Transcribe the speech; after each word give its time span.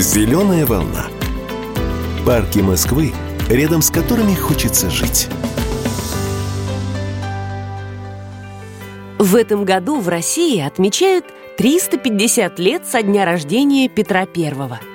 Зеленая 0.00 0.64
волна. 0.64 1.08
Парки 2.24 2.60
Москвы, 2.60 3.12
рядом 3.50 3.82
с 3.82 3.90
которыми 3.90 4.34
хочется 4.34 4.88
жить. 4.88 5.28
В 9.18 9.36
этом 9.36 9.66
году 9.66 10.00
в 10.00 10.08
России 10.08 10.58
отмечают 10.58 11.26
350 11.58 12.58
лет 12.58 12.86
со 12.86 13.02
дня 13.02 13.26
рождения 13.26 13.90
Петра 13.90 14.20
I. 14.20 14.54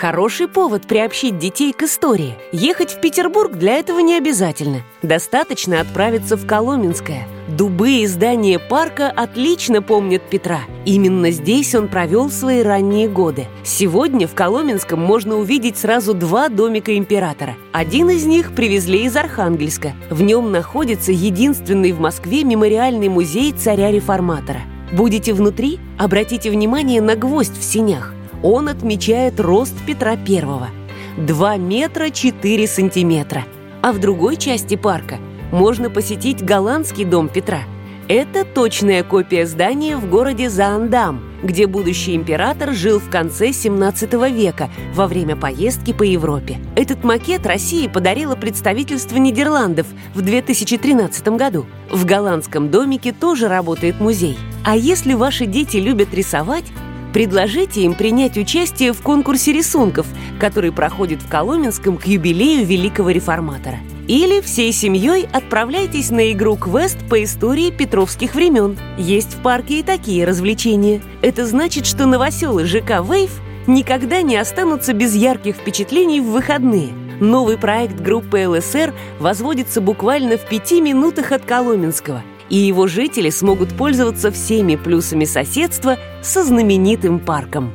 Хороший 0.00 0.48
повод 0.48 0.86
приобщить 0.86 1.38
детей 1.38 1.74
к 1.74 1.82
истории. 1.82 2.38
Ехать 2.50 2.92
в 2.92 3.00
Петербург 3.02 3.52
для 3.52 3.74
этого 3.74 3.98
не 3.98 4.16
обязательно. 4.16 4.80
Достаточно 5.02 5.82
отправиться 5.82 6.38
в 6.38 6.46
Коломенское. 6.46 7.28
Дубы 7.48 7.98
и 7.98 8.06
здания 8.06 8.58
парка 8.58 9.08
отлично 9.10 9.82
помнят 9.82 10.22
Петра. 10.28 10.60
Именно 10.84 11.30
здесь 11.30 11.74
он 11.74 11.88
провел 11.88 12.30
свои 12.30 12.62
ранние 12.62 13.08
годы. 13.08 13.46
Сегодня 13.64 14.26
в 14.26 14.34
Коломенском 14.34 15.00
можно 15.00 15.36
увидеть 15.36 15.78
сразу 15.78 16.12
два 16.12 16.48
домика 16.48 16.96
императора. 16.96 17.56
Один 17.72 18.10
из 18.10 18.24
них 18.26 18.54
привезли 18.54 19.04
из 19.04 19.16
Архангельска. 19.16 19.94
В 20.10 20.22
нем 20.22 20.50
находится 20.50 21.12
единственный 21.12 21.92
в 21.92 22.00
Москве 22.00 22.44
мемориальный 22.44 23.08
музей 23.08 23.52
царя-реформатора– 23.52 24.60
Будете 24.92 25.34
внутри, 25.34 25.80
обратите 25.98 26.50
внимание 26.50 27.00
на 27.00 27.16
гвоздь 27.16 27.58
в 27.58 27.62
синях. 27.62 28.14
Он 28.42 28.68
отмечает 28.68 29.40
рост 29.40 29.74
Петра 29.86 30.16
Первого. 30.16 30.68
2 31.16 31.56
метра 31.56 32.10
4 32.10 32.66
сантиметра. 32.66 33.44
А 33.82 33.92
в 33.92 34.00
другой 34.00 34.36
части 34.36 34.76
парка 34.76 35.18
можно 35.52 35.90
посетить 35.90 36.44
голландский 36.44 37.04
дом 37.04 37.28
Петра. 37.28 37.60
Это 38.08 38.44
точная 38.44 39.02
копия 39.02 39.46
здания 39.46 39.96
в 39.96 40.08
городе 40.08 40.48
Заандам, 40.48 41.22
где 41.42 41.66
будущий 41.66 42.14
император 42.14 42.72
жил 42.72 43.00
в 43.00 43.10
конце 43.10 43.52
17 43.52 44.12
века 44.30 44.70
во 44.94 45.08
время 45.08 45.34
поездки 45.34 45.92
по 45.92 46.04
Европе. 46.04 46.58
Этот 46.76 47.02
макет 47.02 47.46
России 47.46 47.88
подарило 47.88 48.36
представительство 48.36 49.16
Нидерландов 49.16 49.88
в 50.14 50.22
2013 50.22 51.28
году. 51.28 51.66
В 51.90 52.04
голландском 52.04 52.70
домике 52.70 53.12
тоже 53.12 53.48
работает 53.48 54.00
музей– 54.00 54.38
а 54.66 54.74
если 54.74 55.14
ваши 55.14 55.46
дети 55.46 55.76
любят 55.76 56.12
рисовать, 56.12 56.64
предложите 57.12 57.82
им 57.82 57.94
принять 57.94 58.36
участие 58.36 58.92
в 58.92 59.00
конкурсе 59.00 59.52
рисунков, 59.52 60.08
который 60.40 60.72
проходит 60.72 61.22
в 61.22 61.28
Коломенском 61.28 61.98
к 61.98 62.06
юбилею 62.06 62.66
великого 62.66 63.10
реформатора. 63.10 63.78
Или 64.06 64.40
всей 64.40 64.72
семьей 64.72 65.28
отправляйтесь 65.32 66.10
на 66.10 66.30
игру 66.30 66.56
«Квест» 66.56 66.98
по 67.10 67.22
истории 67.24 67.70
петровских 67.70 68.34
времен. 68.34 68.78
Есть 68.96 69.34
в 69.34 69.42
парке 69.42 69.80
и 69.80 69.82
такие 69.82 70.24
развлечения. 70.24 71.02
Это 71.22 71.44
значит, 71.44 71.86
что 71.86 72.06
новоселы 72.06 72.66
ЖК 72.66 73.02
«Вейв» 73.02 73.40
никогда 73.66 74.22
не 74.22 74.36
останутся 74.36 74.92
без 74.92 75.14
ярких 75.14 75.56
впечатлений 75.56 76.20
в 76.20 76.30
выходные. 76.30 76.92
Новый 77.20 77.58
проект 77.58 78.00
группы 78.00 78.46
ЛСР 78.46 78.94
возводится 79.18 79.80
буквально 79.80 80.36
в 80.36 80.46
пяти 80.48 80.80
минутах 80.80 81.32
от 81.32 81.44
Коломенского– 81.44 82.22
и 82.48 82.56
его 82.56 82.86
жители 82.86 83.30
смогут 83.30 83.76
пользоваться 83.76 84.30
всеми 84.30 84.76
плюсами 84.76 85.24
соседства 85.24 85.98
со 86.22 86.44
знаменитым 86.44 87.18
парком. 87.18 87.72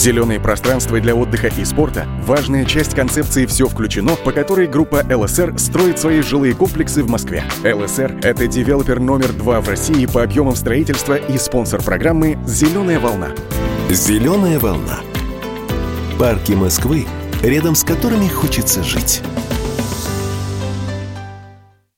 Зеленые 0.00 0.40
пространства 0.40 0.98
для 0.98 1.14
отдыха 1.14 1.48
и 1.48 1.62
спорта– 1.62 2.06
важная 2.22 2.64
часть 2.64 2.94
концепции 2.94 3.44
«Все 3.44 3.68
включено», 3.68 4.16
по 4.16 4.32
которой 4.32 4.66
группа 4.66 5.04
ЛСР 5.06 5.58
строит 5.58 5.98
свои 5.98 6.22
жилые 6.22 6.54
комплексы 6.54 7.02
в 7.02 7.10
Москве. 7.10 7.44
ЛСР– 7.62 8.18
это 8.22 8.46
девелопер 8.46 8.98
номер 8.98 9.34
два 9.34 9.60
в 9.60 9.68
России 9.68 10.06
по 10.06 10.22
объемам 10.22 10.56
строительства 10.56 11.16
и 11.16 11.36
спонсор 11.36 11.82
программы 11.82 12.38
«Зеленая 12.46 12.98
волна». 12.98 13.28
«Зеленая 13.90 14.58
волна». 14.58 15.00
Парки 16.18 16.52
Москвы, 16.52 17.06
рядом 17.42 17.74
с 17.74 17.84
которыми 17.84 18.28
хочется 18.28 18.82
жить. 18.82 19.20